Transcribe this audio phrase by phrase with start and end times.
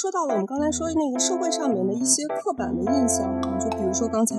[0.00, 4.36] 说到了我们刚才说那个社会上面的一些刻板的印象啊，就比如说刚才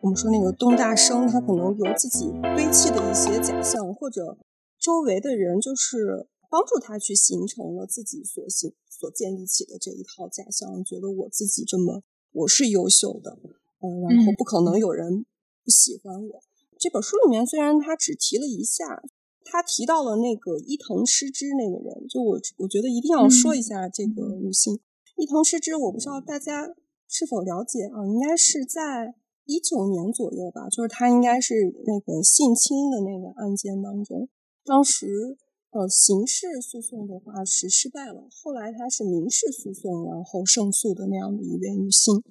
[0.00, 4.38] 我们说那个东大生，他可能有自己堆砌的一些假象，或者
[4.80, 12.02] 周围的人就是帮助他去形成了自己所形所建立起的这一套假象，觉得我自己这么
[12.32, 13.38] 我是优秀的，
[13.82, 15.26] 嗯，然后不可能有人
[15.62, 16.40] 不喜欢我。
[16.78, 19.02] 这本书里面虽然他只提了一下。
[19.48, 24.80] 他提到了那个伊藤诗织那个人，就我我觉得一定要说一下这个女性
[25.16, 25.76] 伊藤诗织。
[25.76, 26.68] 我不知道大家
[27.08, 28.06] 是否了解啊？
[28.06, 31.54] 应该是在一九年左右吧，就是他应该是
[31.86, 34.28] 那个性侵的那个案件当中，
[34.64, 35.38] 当时
[35.70, 42.22] 呃刑事诉讼的话是失败了，后来他是民事诉讼然后胜诉的那样的一位女性。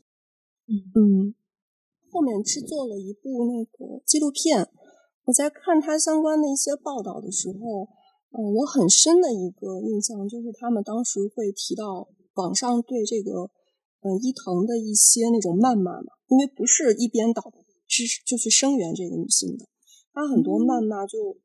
[0.68, 1.36] 嗯嗯，
[2.12, 4.68] 后面制作了一部那个纪录片。
[5.26, 7.88] 我在看他相关的一些报道的时候，
[8.32, 13.50] 嗯，我很深的一个印象就是他们当时会提到网上对这个，
[14.02, 17.52] 嗯，伊藤的一些那种谩骂嘛，因为不是一边倒
[17.88, 19.66] 支就去声援这个女性的，
[20.14, 21.38] 他很多谩骂就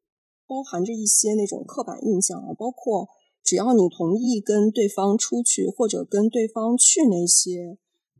[0.47, 3.09] 包含着一些那种刻板印象啊，包括
[3.43, 7.79] 只要你同意跟对方出去或者跟对方去那些，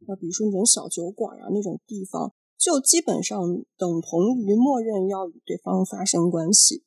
[0.09, 2.33] 呃，比如说那种小酒馆啊那种地方。
[2.61, 3.41] 就基本上
[3.79, 6.85] 等同于默认要与对方发生关系。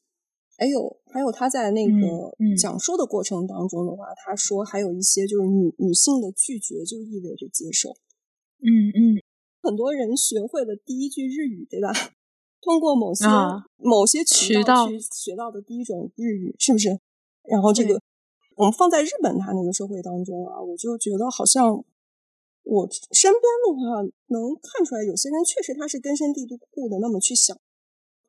[0.58, 7.92] 还有，还有他在那个讲述的过程当中的话，他说还有一些就是女女性的拒绝就意味着接受。
[8.60, 9.22] 嗯嗯，
[9.62, 11.92] 很多人学会了第一句日语，对吧？
[12.62, 13.26] 通过某些
[13.78, 16.98] 某些渠道去学到的第一种日语，是不是？
[17.44, 18.00] 然后这个
[18.56, 21.84] 我们放在日本他那个社会当中啊，我就觉得好像。
[22.66, 27.60] 我身边的话，能看出来有些人确实他是根深蒂固的那么去想，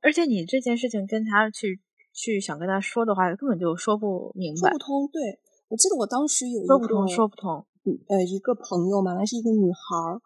[0.01, 1.81] 而且你这件事情跟他去
[2.15, 5.09] 去想跟他说的话，根本就说不明白，说不通。
[5.13, 7.67] 对我记得我当时有一个说不通，说不通。
[8.09, 10.23] 呃，一个朋友嘛，那是一个女孩儿，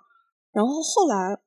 [0.52, 1.40] 然后后来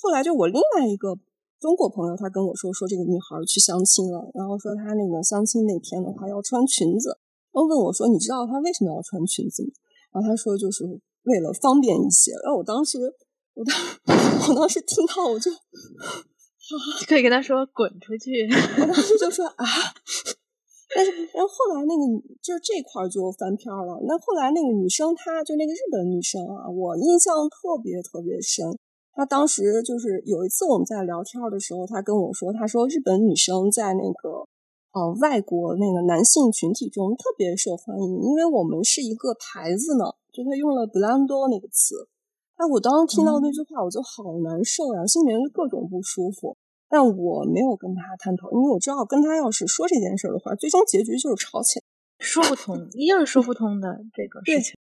[0.00, 1.18] 后来就我另外一个
[1.58, 7.18] 中国朋友，他跟我说说这个女孩去相亲了，然后说她那个相亲那天的话要穿裙子，
[7.52, 9.70] 然后问我说你知道她为什么要穿裙子吗？
[10.14, 11.00] 然后他说就是。
[11.24, 12.98] 为了方便一些，然后我当时，
[13.54, 13.74] 我当，
[14.50, 15.50] 我当时听到我就，
[17.08, 18.48] 可以跟他说滚出去。
[18.80, 19.64] 我当时就说啊，
[20.94, 22.02] 但是，然后后来那个
[22.42, 24.00] 就是这块就翻篇了。
[24.06, 28.76] 那后来那个女生，她就那个日本女生啊，我印象特别特别深。
[29.12, 34.46] 她当时就是有一次我们在聊天的时候，她跟我说，她说日本女生在那个
[34.92, 40.04] 呃外国那个男性群体中特别受欢迎，因为我们是一个牌子呢。
[40.34, 42.08] 就他用了 “blando” 那个词，
[42.56, 46.56] 哎，我当时听到那句话，我就好难受呀，心里面就各种不舒服。
[46.88, 51.84] 但我没有跟他探讨，因为我知道跟他要是说这件事的话，最终结局就是吵起来，
[52.20, 54.78] 说不通，一定是说不通的这个事情，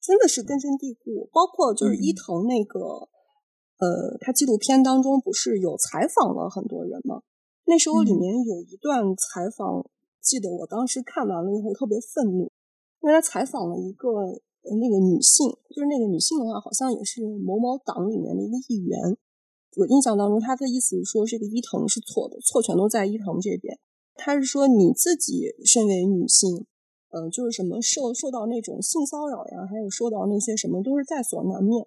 [0.00, 1.28] 真的是根深蒂固。
[1.32, 2.78] 包括就是伊藤那个，
[3.82, 7.22] 呃，他纪录片当中不是有采访了很多人吗？
[7.64, 9.84] 那时候里面有一段采访，
[10.22, 12.52] 记得我当时看完了以后特别愤怒，
[13.00, 14.08] 因为他采访了一个。
[14.64, 19.16] 那个女性，就是那个女性的话，好像也是某某党里面的一个议员。
[19.76, 23.78] 我印象当中，他的意思是说，这个伊藤是错的，错全都在伊藤这边。
[24.14, 26.66] 他是说，你自己身为女性，
[27.10, 31.86] 呃，就是什么受受到那种性骚扰呀，还有受到那些什么，都是在所难免。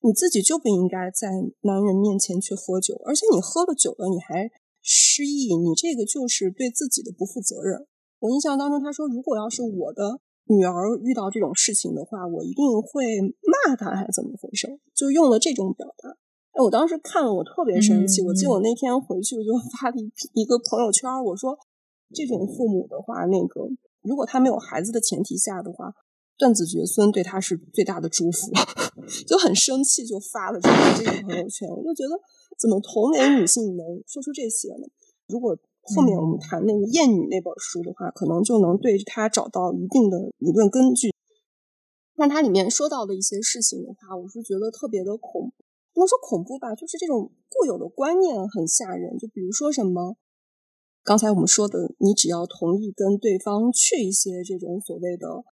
[0.00, 1.28] 你自己就不应该在
[1.60, 7.86] 男人面前去喝酒，而且你喝了酒了，你还失忆，你这个就是对自己的不负责任。
[8.20, 10.20] 我印象当中，他说，如果要是我的。
[10.48, 14.80] 女儿遇到这种事情的话，我一定会骂她，还是怎么回事？
[14.94, 16.08] 就用了这种表达。
[16.52, 18.22] 哎，我当时看了，我特别生气。
[18.22, 21.58] 我记得我那天回去，我就 发了一一个朋友圈，我说：
[22.14, 23.68] 这种父母的话，那个
[24.00, 25.92] 如果他没有孩子的前提下的话，
[26.38, 28.50] 断子绝孙对他是最大的祝福。
[29.28, 31.68] 就很生气，就发了这个这个朋友圈。
[31.68, 32.18] 我就觉得，
[32.58, 34.88] 怎么同龄女性能说出这些呢？
[35.28, 35.58] 如果。
[35.94, 41.10] 后面我们谈那个《艳女》那本书的话，可能就能对他找到一定的理论根据。
[42.14, 45.52] 但它里面说到的一些事情的话，我是觉得特别的恐，
[45.94, 49.16] 不能说恐怖吧，就是这种固有的观念很吓人。
[49.18, 50.16] 就比如说什么，
[51.04, 55.44] 刚才我们说的，你只要同意跟对方去一些这种所谓的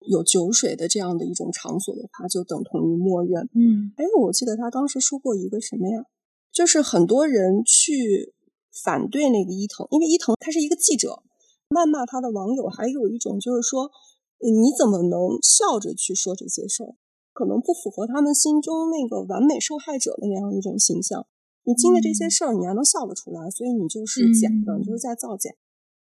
[0.00, 3.48] 有酒水的这样的一种场所的话，就等同于默认。
[3.54, 6.04] 嗯，哎，我记得他当时说过一个什么呀？
[6.52, 8.34] 就是很多人去。
[8.72, 11.22] 反对那个伊藤，因为伊藤他是一个记者，
[11.68, 13.90] 谩骂他的网友还有一种就是说，
[14.38, 16.94] 你怎么能笑着去说这些事儿？
[17.32, 21.26] 可能不符合他们心中那个完美受害者的那样一种形象。
[21.64, 25.50] 你经历这些事儿，你还能笑得出来，所以你就是假的，你就是在造假。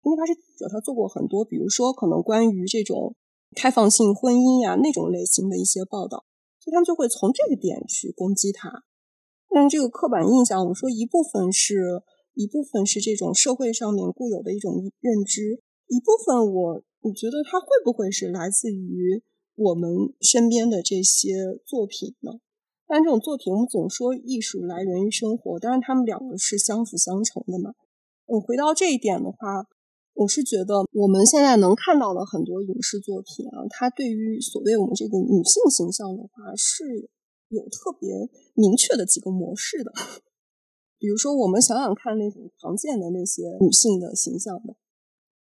[0.03, 3.15] 因为他是记者，他做过很多，比如说可能关于这种
[3.55, 6.25] 开放性婚姻呀那种类型的一些报道，
[6.59, 8.85] 所以他们就会从这个点去攻击他。
[9.51, 12.03] 但这个刻板印象，我说一部分是
[12.35, 19.23] 一部分是这种社会上面固有的一种认知，一部分我我觉得它会不会是来自于
[19.57, 19.91] 我们
[20.21, 21.35] 身边的这些
[21.67, 22.33] 作品呢？
[22.87, 27.75] 但这种作品，我们总说艺术来源于生活，当然他们两个是相辅相成的嘛。
[28.27, 29.67] 我回到这一点的话，
[30.15, 37.11] 我是觉得我们现在能看到的很多影视作品啊，它对于所谓我们这个女性形象的话是。
[37.51, 38.09] 有特别
[38.55, 39.91] 明确的几个模式的，
[41.01, 44.77] 比如说，我们想想看那种常见的那些女性的形象的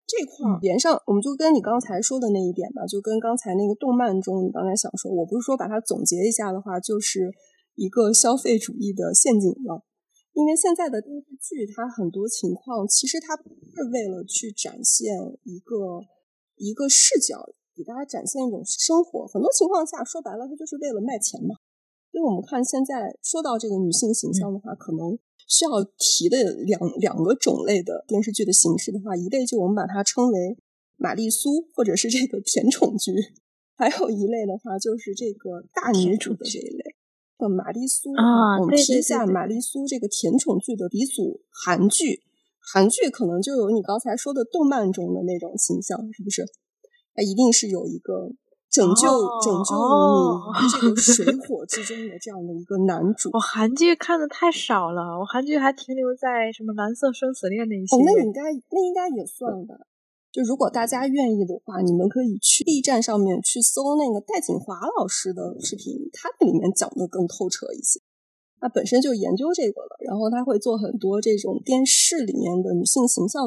[0.05, 7.31] 这块儿连上，我们就跟你刚才说的那一点吧，就跟刚才那个动漫中你刚才想说，我不是说把它总结一下的话，就是
[7.77, 9.87] 一个消费主义的陷阱了。
[10.35, 15.15] 因为现在的电视剧，它很多情况其实它不是为了去展现
[15.45, 16.03] 一个
[16.56, 17.47] 一个视角，
[17.77, 21.55] 给大家展现一种生活，很多情况下说白了，它就是为了卖钱嘛。
[22.11, 25.19] 因为我们看现在说到这个女性形象的话，可能
[25.49, 30.56] 需要提的两两个种类的电视剧的形式的话，一类就我们把它称为
[30.96, 33.12] 玛丽苏或者是这个甜宠剧，
[33.76, 36.96] 还有一类的话就是这个大女主的这一类。
[37.38, 42.23] 呃，玛丽苏啊，我们提一下玛丽苏这个甜宠剧的鼻祖韩剧，
[42.61, 46.46] 韩剧可能就有你刚才说的动漫中的那种形象，是不是？
[47.14, 48.32] 它一定是有一个。
[48.75, 49.06] 拯救
[49.38, 49.71] 拯救
[50.59, 57.94] 你这个水 火之中的这样的一个男主，我韩剧看的太少了，我韩剧还停留在什么蓝色生死恋那些。
[57.94, 59.76] 哦，那应该那应该也算吧。
[60.32, 68.00] 就如果大家愿意的话，你们可以去 B 站上面去搜那个戴锦华老师的视频，他那里面讲的更透彻一些。
[68.59, 73.47] 他本身就研究这个的，然后他会做很多这种电视里面的女性形象。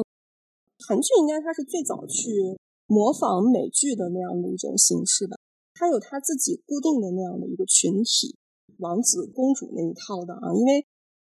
[0.88, 2.56] 韩剧应该他是最早去。
[2.88, 5.36] 模仿美剧的那样的一种形式吧，
[5.74, 8.36] 它有它自己固定的那样的一个群体，
[8.78, 10.54] 王子公主那一套的啊。
[10.54, 10.86] 因为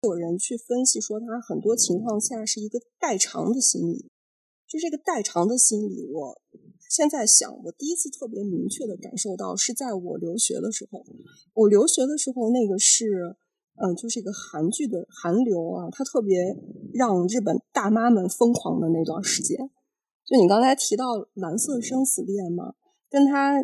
[0.02, 4.10] 有人去分析说，它很多情况下是一个代偿的心理。
[4.68, 6.42] 就这个代偿的心理，我
[6.90, 11.06] 现在想，我第一次特别明确的感受到是在我留学的时候。
[11.54, 13.38] 我留学的时候，那个是，
[13.76, 16.58] 嗯，就是一个韩剧的韩流啊，它特别
[16.92, 19.70] 让日本大妈们疯狂的那段时间。
[20.25, 22.74] 就你刚才提到《蓝色生死恋》嘛，
[23.10, 23.62] 跟他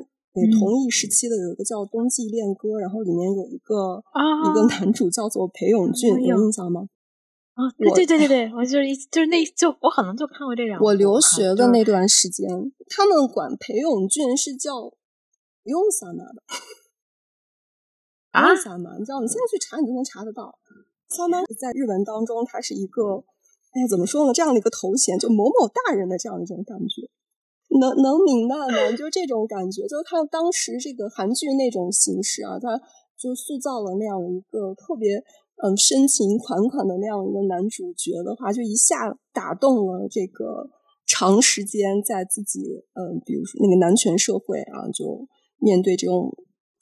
[0.59, 4.03] 同一时期的有一个叫《冬季恋歌》，然后里面有一个
[4.49, 6.87] 一个男主叫做裴勇俊，有印象吗？
[7.55, 10.81] 啊，对对对对， 我就是一就是那就我可能就看过这两。
[10.81, 12.47] 我留学的那段时间，
[12.87, 14.93] 他们管裴勇俊是叫
[15.63, 16.43] 用萨玛的
[18.31, 19.19] 啊，萨玛，你知道？
[19.21, 20.59] 你现在去查，你就能查得到。
[21.09, 23.23] 萨玛在日文当中，它是一个。
[23.71, 24.33] 哎，怎么说呢？
[24.33, 27.05] 这样的一个头衔，就某某大人的这样一种感觉，
[27.79, 28.97] 能能明白吗？
[28.97, 32.81] 就这种感觉，就是看当时这个韩剧那种形式啊，他
[33.15, 35.23] 就塑造了那样一个特别
[35.61, 40.71] 嗯深情款款的那样一个男主角的话，就一下打动了这个
[41.05, 42.61] 长时间在自己
[42.95, 45.27] 嗯，比如说那个男权社会啊，就
[45.59, 46.35] 面对这种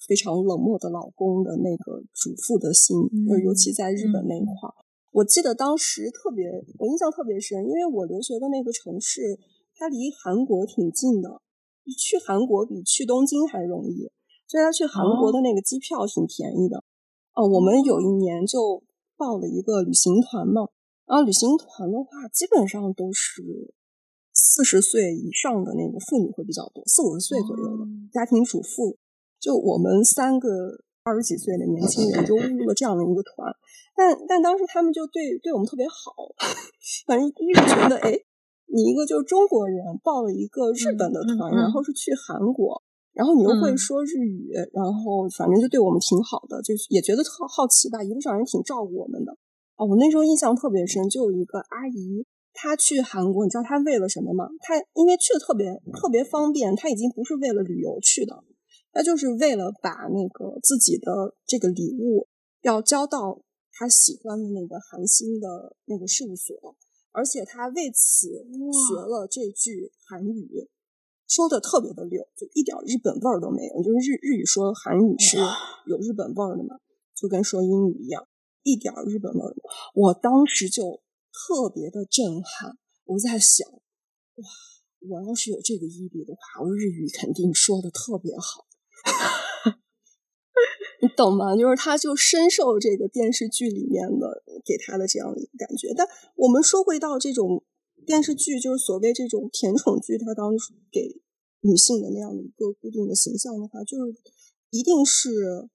[0.07, 2.95] 非常冷漠的老公的那个主妇的心，
[3.28, 4.87] 就尤其在日本那一块儿。
[5.12, 6.45] 我记得当时特别，
[6.77, 9.39] 我印象特别深，因为我留学的那个城市，
[9.74, 11.41] 它离韩国挺近的，
[11.98, 14.12] 去韩国比去东京还容易，
[14.48, 16.84] 所以他去韩国的那个机票挺便宜的。
[17.34, 18.84] 哦，我们有一年就
[19.15, 20.67] 报了一个旅行团嘛，
[21.08, 23.74] 然后旅行团的话，基本上都是
[24.34, 28.98] 四十岁以上的那个妇女会比较多，四五十岁左右的家庭主妇，
[29.39, 30.84] 就我们三个。
[31.07, 33.47] 二十几岁的年轻人就入了这样的一个团，
[33.95, 36.11] 但但当时他们就对对我们特别好，
[37.07, 38.11] 反正一是觉得，哎，
[38.67, 42.83] 你一个就是中国人报了一个日本的团，然后是去韩国，
[43.13, 49.31] 然后你又会说日语，然后反正就对我们挺好的，就也觉得特好奇吧，一路上也挺照顾我们的。
[49.77, 54.49] 哦，我那时候印象特别深，就有一个阿姨，她去韩国，你知道她为了什么吗？
[54.59, 58.43] 她因为去的特别特别方便，她已经不是为了旅游去的。
[58.98, 62.27] 他就是为了把那个自己的这个礼物
[62.63, 66.75] 要交到他喜欢的那个韩星的那个事务所，
[67.12, 70.68] 而且他为此学了这句韩语，
[71.27, 73.84] 说的特别的溜，就一点日本味儿都没有。
[73.84, 75.38] 就是日日语说韩语是
[75.86, 76.80] 有日本味儿的嘛，
[77.13, 78.27] 就跟说英语一样，
[78.63, 79.56] 一点日本味儿。
[79.94, 82.75] 我当时就特别的震撼，
[83.06, 84.50] 我在想，哇，
[85.08, 88.66] 我要是有这个毅力的话，我日语肯定说的特别好。
[91.01, 91.56] 你懂吗？
[91.56, 95.94] 就是他，就深受这个电视剧里面的给他的这样的一个感觉。
[95.96, 97.63] 但我们说回到这种
[98.06, 101.22] 电视剧，就是所谓这种甜宠剧，它当时给
[101.62, 104.16] 女性的那样的一个固定的形象的话，就是
[104.72, 105.70] 一定是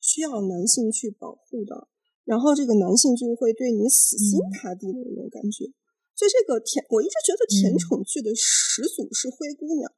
[0.00, 1.86] 需要男性去保护的，
[2.24, 5.70] 然后这个男性就会对你死心塌地的那种感觉。
[6.16, 9.92] 所以这个甜，我一直觉得甜宠剧的始祖是灰姑娘。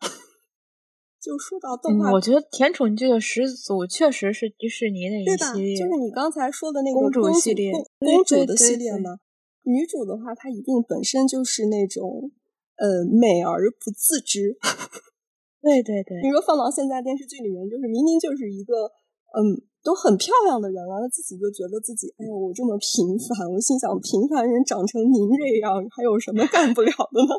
[1.29, 7.71] 就说到动画，我觉得甜宠剧的始祖确实是迪士尼那一系列，就是你刚才说的那个公主系列、
[8.01, 9.21] 公主的系列嘛。
[9.65, 12.33] 女主的话，她一定本身就是那种
[12.81, 14.57] 呃美而不自知。
[15.61, 18.89] 对对对，你说放到现在电视剧里面，就是明明就是一个
[19.37, 27.37] 嗯都很漂亮的人了，她自己就觉得自己哎呦我这么平凡，我心想平凡人长成您这样，还有什么干不了的呢？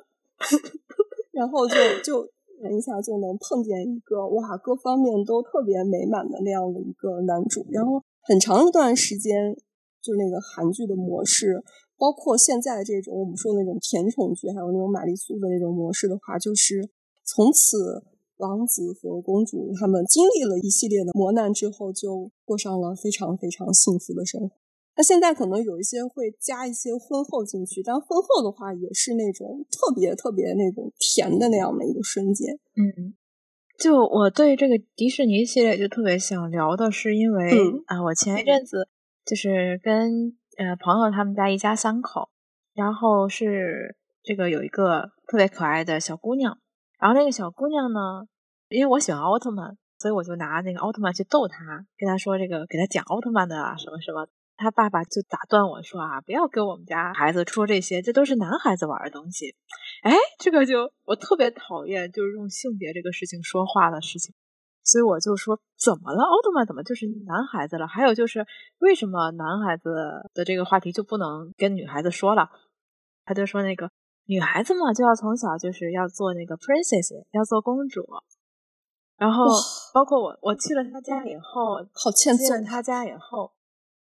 [1.33, 1.73] 然后就
[2.05, 2.29] 就。
[2.67, 9.55] 一下就能碰见一个哇，各方面都特别美满的那样的一个男主，然后很长一段时间，
[10.01, 11.63] 就那个韩剧的模式，
[11.97, 16.89] 包括现在这种我们说的那种甜宠剧，还有那种玛丽苏的那种模式的话，就是
[17.23, 18.03] 从此
[18.37, 24.58] 王子和公主他们经历了一系列的磨难之后，就过上了非常非常幸福的生活。
[24.99, 32.59] 那现在可能有一些会加一些婚后进去，但婚后的话也是那种特别特别那种甜的那样的一个瞬间。
[32.75, 33.15] 嗯，
[33.77, 37.49] 就我对这个迪士尼系列就特别想聊的是，因为
[37.85, 38.89] 啊，我前一阵子
[39.25, 42.27] 就是跟呃朋友他们家一家三口，
[42.73, 46.59] 然后是这个有一个特别可爱的小姑娘，
[46.99, 48.27] 然后那个小姑娘呢，
[48.67, 54.27] 因为我喜欢奥特曼，所以我就拿那个奥特曼去逗她，跟她说这个给她讲奥特曼的啊什么什么。
[54.59, 59.55] 他爸爸就打断我说：“啊，不要跟我们家孩子说这些，这都是男孩子玩的东西。”
[60.03, 64.35] 哎，这个就我特别讨厌，就是用性别这个事情说话的事情。
[64.83, 66.23] 所以我就说：“怎么了？
[66.23, 67.87] 奥特曼怎么就是男孩子了？
[67.87, 68.45] 还有就是
[68.79, 69.89] 为什么男孩子
[70.33, 72.49] 的这个话题就不能跟女孩子说了？”
[73.23, 73.89] 他就说：“那个
[74.25, 78.03] 女孩子嘛，就要从小就是要做那个 princess，要做公主。
[79.17, 79.45] 然后
[79.93, 82.55] 包括我，我去了他家以后，好欠揍。
[82.65, 83.51] 他家以后。”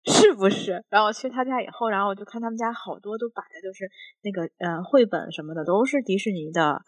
[0.12, 0.84] 是不是？
[0.90, 3.90] 然后去他家以后，然后我就看他们家好多都摆的就是
[4.22, 6.82] 那个呃绘本什么的，都是迪士尼的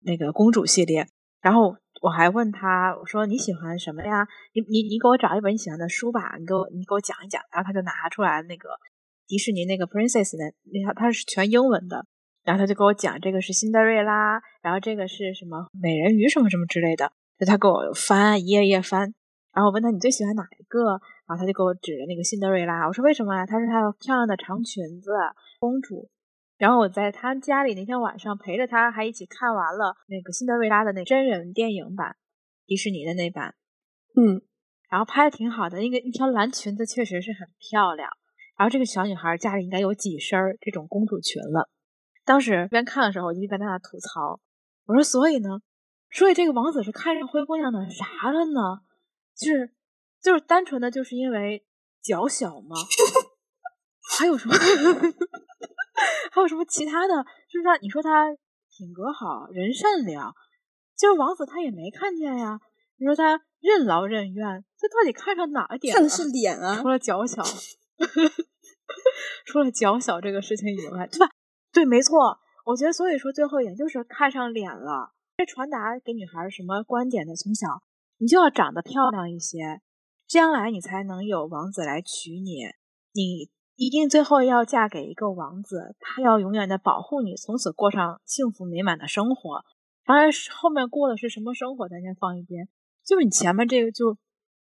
[0.00, 1.06] 那个公主系列。
[1.40, 4.26] 然后我还问他，我说你喜欢什么呀？
[4.54, 7.40] 你你你给我找一本你喜欢的书吧，你给我你给我讲一讲。
[7.52, 8.70] 然后他就拿出来那个
[9.28, 12.06] 迪士尼那个 Princess 的，那他是全英文的。
[12.42, 17.12] 然后他就给我讲这个是辛德瑞拉，然后这个是什么美人鱼什么什么之类的。
[17.38, 19.14] 就他给我翻一页一页翻。
[19.52, 21.00] 然后我问他你最喜欢哪一个？
[21.26, 23.46] 然后他就给我指着那个辛德瑞拉，我说为什么呀？
[23.46, 25.10] 他说她有漂亮的长裙子，
[25.58, 26.10] 公主。
[26.56, 32.16] 然后我在他家里那天晚上陪着他，还一起看完了那个辛德瑞拉的那真人电影版，
[32.66, 33.54] 迪士尼的那版，
[34.14, 34.40] 嗯，
[34.88, 38.08] 然后拍的挺好的，那个一条蓝裙子确实是很漂亮。
[38.56, 41.68] 然后这个小女孩家里应该有几身这种公主裙了。
[42.24, 44.40] 当时边看的时候，我就在那吐槽，
[44.86, 45.60] 我说所以呢，
[46.10, 48.80] 所以这个王子是看上灰姑娘的啥了呢？
[49.36, 49.72] 就是。
[50.24, 51.62] 就是单纯的就是因为
[52.02, 52.76] 脚小吗？
[54.18, 54.54] 还有什么？
[56.32, 57.24] 还有什么其他的？
[57.50, 58.30] 就是他，你说他
[58.76, 60.34] 品格好，人善良，
[60.96, 62.58] 就是王子他也没看见呀。
[62.96, 65.94] 你说他任劳任怨，这到底看上哪点？
[65.94, 67.42] 看的是脸啊，除了脚小，
[69.44, 71.28] 除了脚小这个事情以外，对吧？
[71.70, 72.38] 对，没错。
[72.64, 75.12] 我觉得，所以说最后一点就是看上脸了。
[75.36, 77.34] 这传达给女孩什么观点呢？
[77.36, 77.82] 从小
[78.16, 79.82] 你就要长得漂亮一些。
[80.26, 82.64] 将来你才能有王子来娶你，
[83.12, 89.64] 你一定最后要嫁给一个王子，他要永远的保护你，从此过上幸福美满的生活。
[90.04, 92.68] 当然，后面过的是什么生活，咱先放一边。
[93.04, 94.16] 就是你前面这个，就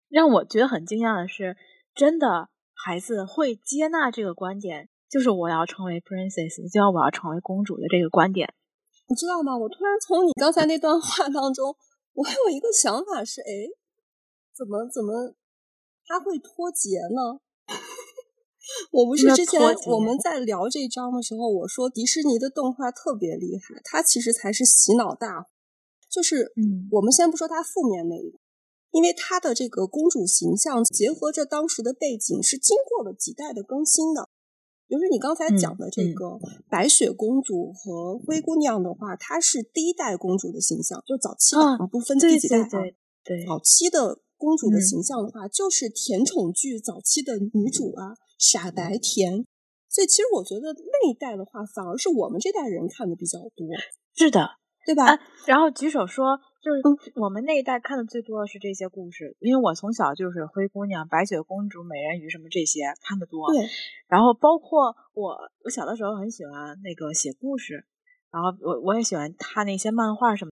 [0.08, 1.56] 让我觉得很惊讶的是，
[1.94, 8.52] 真的孩子会接纳这个观点，就是我要成为 princess，就要我要成为公主的这个观点。
[9.08, 9.56] 你知道吗？
[9.56, 11.74] 我突然从你刚才那段话当中，
[12.12, 13.50] 我有一个想法是，哎，
[14.54, 15.34] 怎么怎么？
[16.10, 17.38] 他会脱节呢？
[18.90, 25.46] 我不是之前我们在聊这章的时候，我说迪士尼的动画特别厉害，它其实才是洗脑大。
[26.08, 28.38] 就是，嗯，我们先不说它负面那一个，
[28.90, 34.28] 因为它的这个公主形象结合着当时的背景，是经过了几代的更新的。
[34.88, 42.68] 比如说你刚才讲的这个白雪公主和灰姑娘的话，她是第一代公主的形象，就早期的，不分第几代啊，
[43.22, 44.18] 对，早期的。
[44.40, 49.44] 公主的形象的话，就是甜宠剧早期的女主啊，傻白甜。
[49.90, 53.68] 所以其实我觉得那一代的话，反而是我们这代人看的比较多。
[54.16, 54.56] 是的，
[54.86, 55.18] 对吧？
[55.46, 56.80] 然后举手说，就是
[57.20, 63.52] 我们那一代看的最多的是这些故事，因为我从小就是灰姑娘、白雪公主、美人鱼什么这些看的多。
[63.52, 63.68] 对。
[64.08, 67.84] 然后包括我，我小的时候很喜欢那个写故事，
[68.30, 70.50] 然后我我也喜欢看那些漫画什么。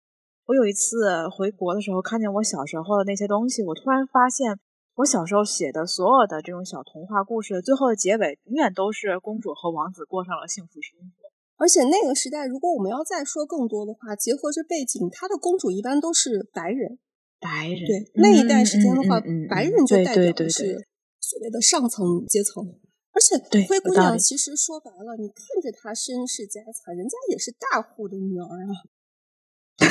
[0.47, 4.59] 我有一次回国的时候，看见我小时候的那些东西，我突然发现，
[4.97, 11.31] 我小时候写的所有的这种小童话故事，最后的结尾永远都是公主和王子过上了幸福生活。
[11.59, 16.99] 而且那个时代，如果我们要再说更多的话，结合着背景，他的公主一般都是白人。
[17.39, 20.89] 白人对那一代时间的话，白人就代表的是
[21.21, 22.81] 所谓的上层阶层。
[23.15, 23.37] 而且
[23.69, 28.75] 灰姑娘其实说白了，你看着她身世家财，人家也是大户的女儿啊。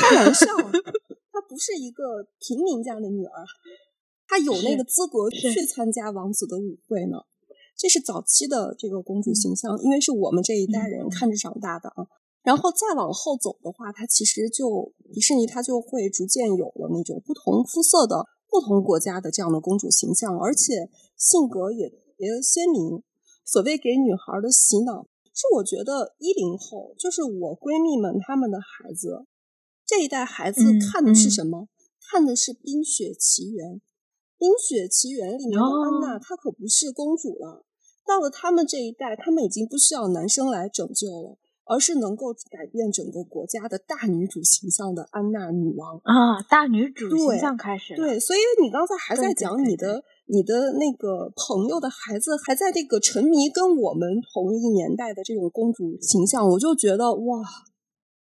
[0.02, 0.46] 开玩笑，
[1.32, 3.46] 她不是一个平民家的女儿，
[4.28, 7.18] 她有那个资格去参加王子的舞会呢。
[7.78, 12.06] 这是早期的这个公主形象，因为是我们这一代人看着长大的啊。
[12.44, 23.04] 然后再往后走的话，它其实就迪士尼它就会逐渐有了那种不同肤色的不同国家的这样的公主形象，而且性格也特别鲜明。
[23.46, 29.26] 所谓给女孩的洗脑，是我觉得一零后就是我闺蜜们她们的孩子
[29.92, 31.68] 这一代孩子看的是什么？
[32.00, 33.68] 看的是《冰雪奇缘》。
[34.38, 37.66] 《冰雪奇缘》里面的安娜她可不是公主了，
[38.08, 41.38] 到了他们这一代，他们已经不需要男生来拯救了。
[41.64, 57.40] 而是能够改变整个国家的大女主形象的安娜女王啊，大女主形象开始对，所以你刚才还在讲你的你的那个朋友的孩子还在这个沉迷跟我们同一年代的这种公主形象，我就觉得哇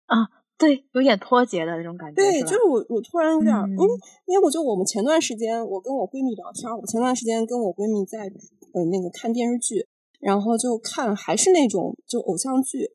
[0.07, 0.17] 啊，
[0.59, 2.15] 对，有点脱节的那种感觉。
[2.15, 3.95] 对，就是我我突然有点，因为
[4.27, 8.21] 因为我就我们前段时间我跟我闺蜜聊天，我前段时间跟我闺蜜在
[8.73, 9.87] 呃那个看电视剧，
[10.21, 12.91] 然后就看还是那种就偶像剧。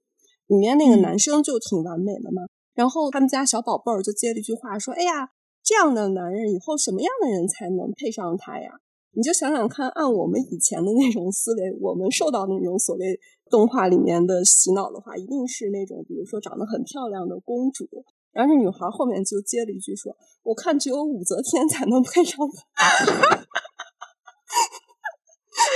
[0.47, 2.41] 里面那个男生就挺完美的嘛，
[2.73, 5.29] 然后他们家小宝贝儿就接了一句话说：“哎呀，
[5.63, 8.69] 这样的男人以后什么样的人才能配上他呀？”
[9.13, 17.87] 你就想想看，按我们以前的那种思维，我们受到那种所谓动画里面的洗脑的话，一定是那种比如说长得很漂亮的公主。
[18.31, 23.45] 然后这女孩后面就接了一句说：“我看只有武则天才能配上他。”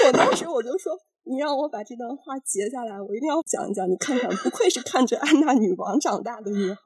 [0.08, 0.94] 我当时我就说。
[1.28, 3.90] 你让我把这段话截下来，我一定要讲一讲。
[3.90, 6.80] 你看看，不愧是看着安娜女王长大的女孩，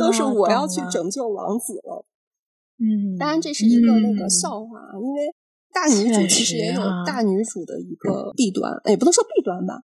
[0.00, 2.04] 都是我要去拯救王子了。
[2.80, 5.32] 嗯，当然这是一个那个笑话啊，因为
[5.76, 9.84] 大女主其实也有大女主的一个弊端，也不能说弊端吧。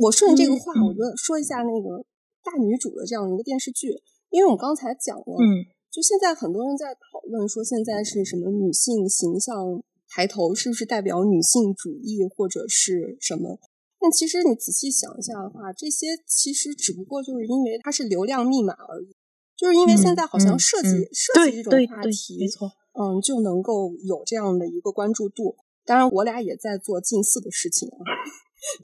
[0.00, 2.00] 我顺着这个话，我觉得说一下那个
[2.42, 3.92] 大女主的这样一个电视剧，
[4.30, 9.84] 因为我刚才讲了，嗯，就现在很多人在讨论说现在是什么女性形象。
[10.08, 13.58] 抬头是不是代表女性主义或者是什么？
[13.98, 19.16] 但其实你仔细想一下的话，这些其实只不过就是因为它是流量密码而已。
[19.56, 25.56] 就是因为现在好像设计设计这种话题，没错，嗯，就能够有这样的一个关注度。
[25.84, 27.98] 当然，我俩也在做近似的事情啊。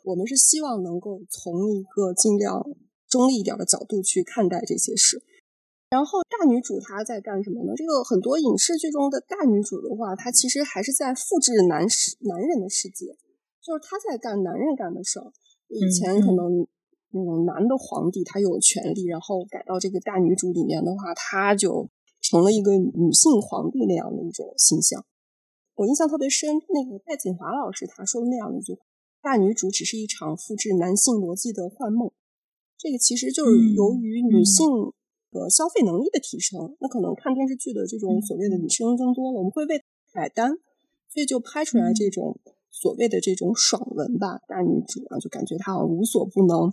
[0.04, 2.62] 我们是希望能够从一个尽量
[3.08, 5.22] 中立一点的角度去看待这些事。
[5.90, 7.72] 然后大女主她在干什么呢？
[7.76, 13.16] 这个很多影视剧中的大女主的话，她其实还是在复制男世男人的世界，
[13.60, 15.32] 就是她在干男人干的事儿。
[15.68, 16.66] 以前可能
[17.10, 21.88] 那种男的皇帝他有权利，然后改到这个大女主里面的话，他就
[22.32, 25.04] 成了一个女性皇帝那样的一种形象。
[25.74, 28.78] 我印象特别深，那个戴锦华老师他说的那样的一句
[29.20, 32.10] ：“大女主只是一场复制男性逻辑的幻梦。”
[32.80, 34.66] 这个其实就是由于女性。
[35.34, 40.58] 的消费能力的提升，那可能看电视剧的这种所谓的女生增多了，我们会为买单，
[41.08, 42.38] 所以就拍出来这种
[42.70, 46.70] 所谓的这种爽文吧，大女主啊，就感觉她好像无所不能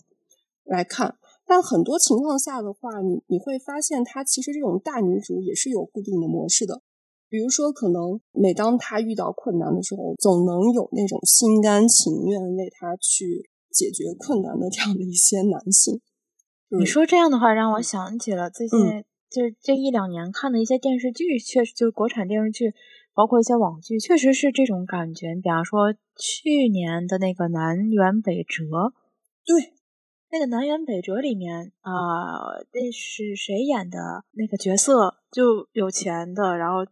[0.65, 1.15] 来看。
[1.49, 6.83] 但很多情况下的话，你你会发现，她其实这种大女主也是有固定的模式的。
[7.27, 15.99] 比如说，可能每当她遇到困难的时候，总能有那种心甘情愿为她去解决困难的这样的一些男性。
[16.77, 18.79] 你说这样的话，让我想起了最近
[19.31, 22.73] 就是这一两年看的一些电视剧，确实就是国产电视剧，
[23.15, 25.33] 包括一些网剧，确实是这种感觉。
[25.41, 28.65] 比方说去年的那个《南辕北辙》，
[29.45, 29.73] 对，
[30.31, 31.91] 那个《南辕北辙》里面啊，
[32.71, 35.17] 那是谁演的那个角色？
[35.31, 36.85] 就有钱的，然后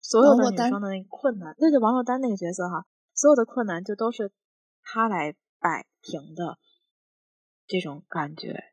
[0.00, 4.32] 所有的女生的那个困难，那就，王珞丹那个角色哈，所有的困难就都是
[4.82, 6.58] 他来摆平的，
[7.66, 8.64] 这种感觉。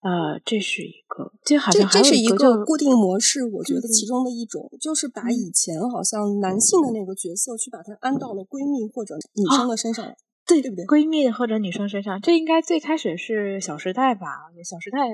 [0.00, 3.44] 呃，这是一个，这好像这是一个固定模式。
[3.44, 10.06] 我觉得其中的一种就是把以前好像男性的那个角色，去把它安到了闺蜜或者女生的身上，
[10.46, 10.84] 对对不对？
[10.84, 14.26] 闺蜜或者女生身上，这应该最开始是《小时代》吧？
[14.68, 15.08] 《小时代》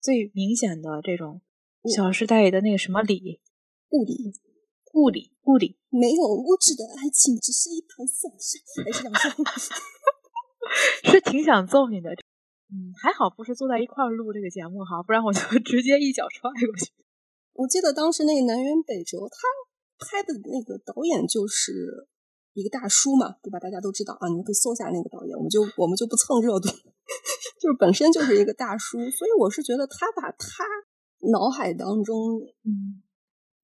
[0.00, 1.42] 最明显的这种，
[1.94, 3.40] 《小时代》里的那个什么理，
[3.90, 4.32] 物理，
[4.94, 8.58] 物理，物理，没有物质的爱情，只是一盘散沙。
[8.84, 9.44] 还是想说，
[11.12, 12.10] 是挺想揍你的。
[12.72, 16.92] 嗯，还好不是坐在一块儿录这个节目哈，不然我就 直接一脚踹过去。
[17.52, 19.36] 我记得当时那个南辕北辙，他
[19.98, 22.08] 拍的那个导演就是
[22.60, 23.58] 一个大叔嘛，对吧？
[23.58, 26.68] 大家都知道啊，你们可以搜下那个导演，我们就我们就不蹭热度，
[27.58, 30.64] 就是本身就是一个大叔，所以我是觉得他把他
[31.32, 33.02] 脑海当中嗯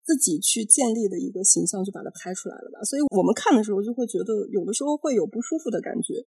[0.04, 6.26] 自己去建立的一个形象就把它拍出来了吧，所以我们看的时候就会觉得有的时候会有不舒服的感觉。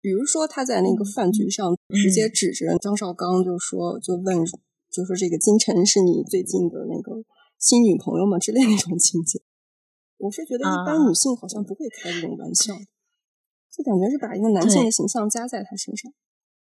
[0.00, 4.46] 比如说，他在那个饭局上直接指着张绍刚就说，就问，
[4.92, 7.20] 就说这个金晨是你最近的那个
[7.58, 8.38] 新女朋友吗？
[8.38, 9.40] 之类那种情节，
[10.18, 12.74] 我是觉得一般女性好像不会开这种玩笑，
[13.70, 16.12] 就感觉是把一个男性的形象加在他身上，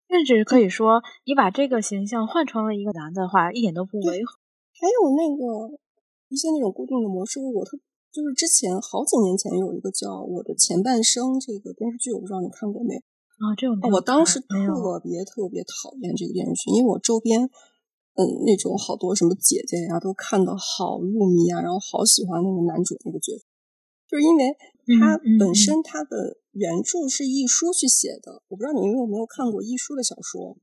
[0.10, 4.38] 甚至可以说，你把这个形象换成了一个男的话，一点都不违和。
[4.74, 5.80] 还有那个
[6.28, 7.80] 一些那种固定的模式，我特。
[8.16, 13.02] 就是之前好几年前有一个叫《我的前半生》这个电视剧，我不知道你看过没有。
[13.44, 14.48] 啊，这种我当时特
[15.04, 17.50] 别特别讨厌这个电视剧，因为我周边
[18.16, 23.44] 嗯那种好多什么姐姐呀都看的好入迷啊，然后好喜欢那个男主那个角色，
[24.08, 24.56] 就是因为
[25.00, 30.58] 他本身他的原著是一书去写的，我不知道你们有没有看过一书的小说。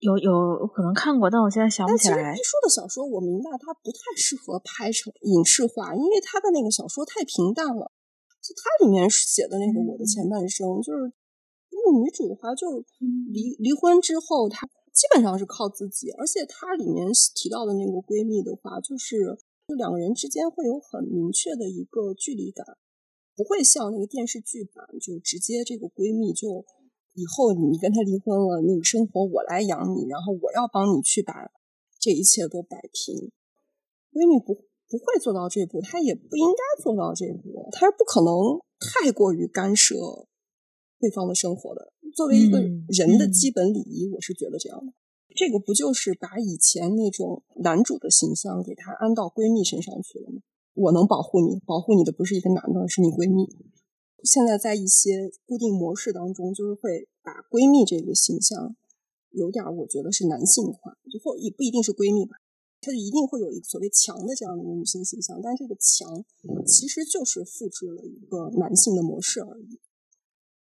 [0.00, 2.34] 有有可能看过，但我现在想不起来。
[2.34, 7.92] 一书的小说我明白，它不太适合拍成影视化，因为他的那个小说太平淡了。
[8.42, 11.12] 就它里面写的那个我的前半生，就是。
[11.74, 12.84] 那个女主的话，就
[13.32, 22.76] 离离婚之后，她基本上是靠自己，而且她里面提到的那个闺蜜的话，就是就两个人之间会有很明确的一个距离感，
[23.34, 26.64] 不会像那个电视剧版，就直接这个闺蜜就
[27.14, 31.32] 以后你跟他离婚了，那个生活我来养你，然后我要帮你去把
[31.98, 33.32] 这一切都摆平。
[34.12, 34.54] 闺蜜不
[34.88, 39.96] 不会做到这步，她也不应该做到这步，她是不可能太过于干涉。
[41.00, 44.92] 对方的生活的，作为一个人的基本礼仪，我是觉得这样的。
[45.34, 50.40] 这个不就是把以前那种男主的形象给他安到闺蜜身上去了吗？
[50.74, 53.48] 我能保护你，保护你的不是一个男的，是你闺蜜。
[54.24, 58.76] 现在在一些固定模式当中，就是会把闺蜜这个形象
[59.30, 62.36] 有点，我觉得是男性化，就或也不一定是闺蜜吧，
[62.80, 66.24] 她就一定会有一所谓强的这样的一个女性形象，但这个强
[66.66, 69.80] 其实就是复制了一个男性的模式而已。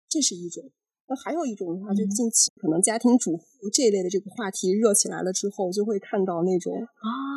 [0.10, 0.71] 这是一种，
[1.06, 6.74] 那还有一种的话，就近期可能家庭主妇这一类的这个话题热起来了之后，就会看到那种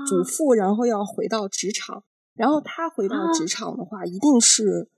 [0.07, 4.89] 主妇，然后要回到职场，然后她回到职场的话，一定是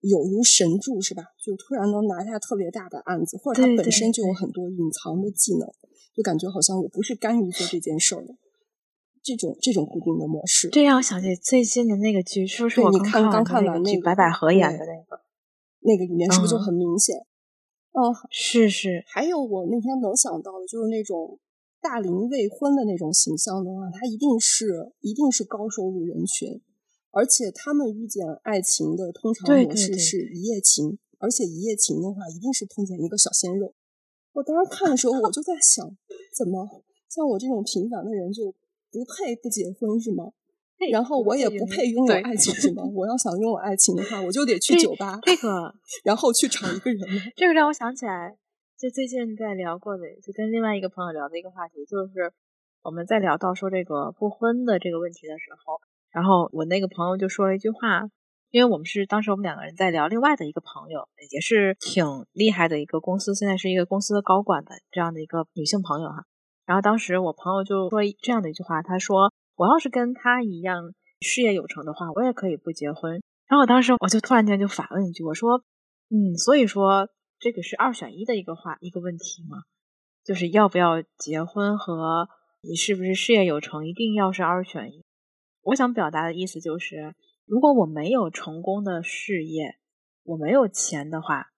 [0.00, 1.24] 有如神助，是吧？
[1.44, 5.66] 就突然能拿下特别大的案子，或者她本身就有很多隐藏的技能，
[6.14, 8.34] 就感觉好像我不是甘于做这件事儿的，
[9.20, 10.68] 这种这种固定的模式。
[10.70, 12.80] 这样想起最近的那个剧，是不是？
[12.92, 15.20] 你看刚看完那个白百合演的那个。
[15.84, 17.16] 那个里面是不是就很明显？
[17.16, 17.26] 嗯，
[18.30, 19.04] 是是。
[19.06, 21.38] 还有我那天能想到的，就是那种
[21.80, 26.62] 大龄未婚的那种形象的话，他一定是一定是高收入人群，
[27.10, 33.74] 而且他们遇见爱情的通常模式是一夜情，而且一夜情的话，一定是碰见一个小鲜肉。
[34.32, 35.96] 我当时看的时候，我就在想，
[36.34, 36.66] 怎么
[37.10, 38.54] 像我这种平凡的人就
[38.90, 40.32] 不配不结婚是吗？
[40.90, 42.82] 然后我也不配拥有爱情，是吗？
[42.94, 47.00] 我要想拥有爱情的话，我就得去酒吧，这个，然后去找一个人。
[47.36, 48.36] 这个让我想起来，
[48.78, 52.32] 就最近在聊过的，就跟另外一个朋友聊的一个话题，就是
[52.82, 58.08] 我们在聊到说这个不婚的这个问题的时候，然后我那个朋友就说了一句话，
[58.50, 66.24] 因为我们是当时我们两个人在聊另外的一个朋友，也是挺厉害的一个公司，现在是一个公司的高管的这样的一个女性朋友哈。
[66.64, 69.32] 然后当时我朋友就说这样的一句话，他说。
[69.62, 73.22] 我要是跟他一样事业有成的话，我也可以不结婚。
[73.46, 75.62] 然后我当时我就突然间就反问一句，我说
[76.10, 79.58] ：“嗯，所以说这个是二选一的一个话一个问题吗？
[80.24, 82.28] 就是要不要结婚和
[82.60, 85.04] 你是不是事业有成一定要是二选一？
[85.62, 87.14] 我想表达的意思就是，
[87.46, 89.76] 如果我没有成功的事业，
[90.24, 91.52] 我没有钱的话，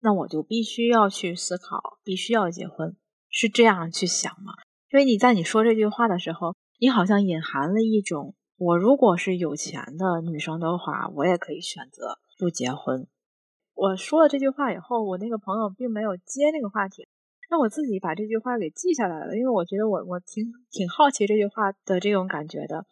[0.00, 2.94] 那我就必须要去思考，必须要结婚，
[3.28, 4.52] 是这样去想吗？
[4.92, 6.54] 因为你在你说这句话的时候。
[6.80, 13.08] 你好像隐含了一种，我如果是有钱的女生的话，我也可以选择不结婚。
[13.74, 17.08] 我说了这句话以后，我那个朋友并没有接那个话题，
[17.50, 22.86] 那我自己把这句话给记下来了，因为我觉得我我挺挺好奇这句话的这种感觉的，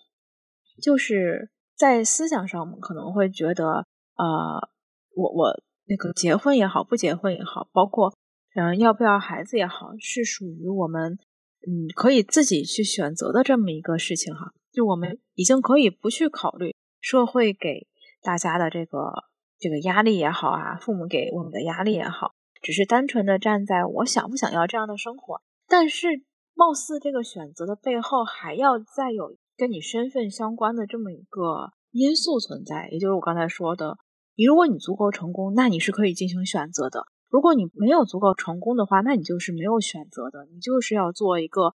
[0.82, 4.68] 就是在思想上，我们可能会觉得，呃，
[5.14, 8.12] 我我那个结婚也好，不结婚也好，包括
[8.56, 11.20] 嗯要不要孩子也好，是属于我们。
[11.66, 17.88] 嗯，可以自己去选择的这么一个事情哈，就我们已经可以不去考虑社会给
[18.22, 19.24] 大家的这个
[19.58, 25.42] 这个压力也好啊，父母给我们的压力也好，只是单纯的站在我想不想要这样的生活。
[25.66, 26.22] 但是，
[26.54, 33.96] 貌似这个选择的背后还要再有跟你身份相关的这么一个因素存在，也就是我刚才说的，
[34.36, 41.74] 你如果你足够成功，那你是可以进行选择的；如果你没有足够成功的话，那你就是没有选择的，你就是要做一个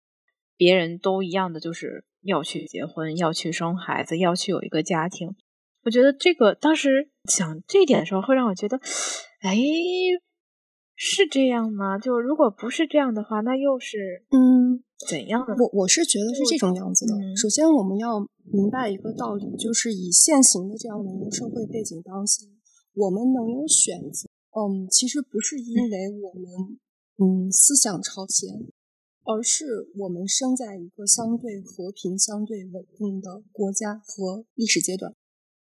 [0.57, 5.37] 别人都一样的，就是要去结婚，要去生孩子，要去有一个家庭。
[5.85, 8.79] 我觉得这个当时想这一点的时候，会让我觉得，
[9.41, 9.57] 哎。
[10.99, 11.99] 是这样吗？
[11.99, 15.55] 就如果不是这样的话，那又是嗯怎样的？
[15.63, 17.13] 我我是觉得是这种样子的。
[17.37, 18.19] 首先，我们要
[18.51, 22.47] 明白一个道理，就是以现行的这样的一个社会背景当下，
[22.95, 24.26] 我们能有选择，
[24.57, 26.81] 嗯，其实不是因为我们
[27.19, 28.49] 嗯思想超前，
[29.23, 35.15] 而是我们生在一个相对和平、相对稳定的国家和历史阶段。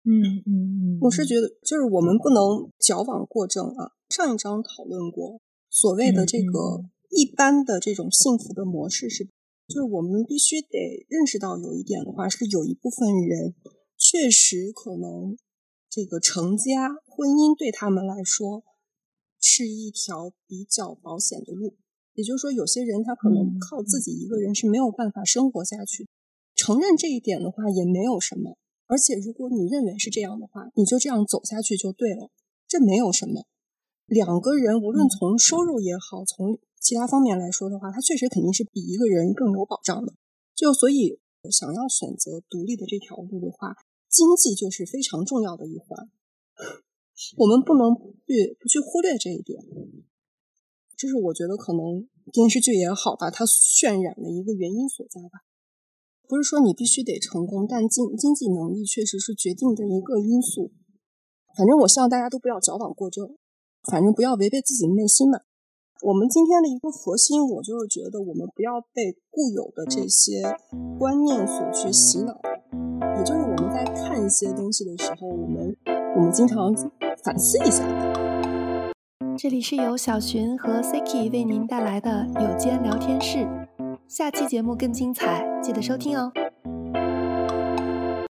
[0.05, 3.93] 嗯嗯嗯，我是觉得，就是我们不能矫枉过正啊。
[4.09, 9.27] 上一章讨论过，所谓的这个一般的这种幸福的模式是，
[9.69, 13.55] 就是我们必须得认识到有一点的话，是有一部分人
[13.99, 15.37] 确实可能
[15.91, 18.65] 这个成家婚姻对他们来说
[19.41, 21.77] 是一条比较保险的路。
[22.15, 26.09] 也就是说，有些人他可能靠自己一个人是没有办法生活下去。
[26.57, 32.31] 承认这一点的话也没有什么，而且如果你认为是这样的话，你就这样走下去就对了，
[32.67, 33.47] 这没有什么。
[34.07, 40.15] 两个人无论从收入也好，从其他方面来说的话，他确实肯定是比一个人更有保障的。
[40.57, 41.21] 就所以，
[41.53, 43.77] 想要选择独立的这条路的话，
[44.09, 46.11] 经济就是非常重要的一环。
[47.37, 47.95] 我们不能
[48.27, 49.59] 去不去忽略这一点，
[50.97, 55.43] 这是我觉得可能电视剧也好吧，它渲染的一个原因所在吧。
[56.29, 60.71] 不是说你必须得成功，但经经济能力确实是决定的一个因素。
[61.57, 63.37] 反正我希望大家都不要矫枉过正。
[63.91, 65.39] 反正不要违背自己的内心嘛。
[66.03, 70.43] 我们今天的一个核心，我就是觉得我们不要被固有的这些
[70.99, 72.39] 观念所去洗脑。
[73.17, 75.75] 也就是我们在看一些东西的时候，我们
[76.19, 76.75] 我们经常
[77.23, 77.85] 反思一下。
[79.37, 83.47] 这里是由小寻和 Siki 为您带来的有间聊天室，
[84.09, 86.33] 下期节目更精彩，记得收听哦。